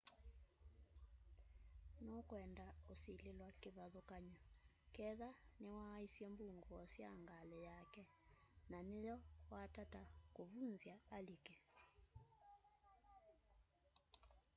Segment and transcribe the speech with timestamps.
[2.03, 4.39] nukwenda usilĩlwa kĩvathũkany'o
[4.95, 5.29] ketha
[5.61, 8.03] niwaaisye mbungũo sya ngalĩ yake
[8.71, 9.15] na nĩyo
[9.53, 11.55] watataa kũvũnzya alike